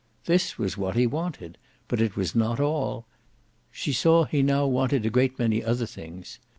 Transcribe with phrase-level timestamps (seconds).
[0.25, 3.05] This was what he wanted, but it was not all;
[3.69, 6.39] she saw he now wanted a great many other things.